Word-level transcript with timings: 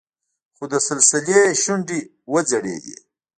خو 0.55 0.63
د 0.71 0.73
سلسلې 0.87 1.41
شونډې 1.63 1.99
وځړېدې. 2.31 2.95